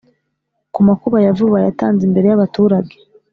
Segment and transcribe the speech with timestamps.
[0.73, 2.95] ku makuru ya vuba yatanze imbere y’ abaturage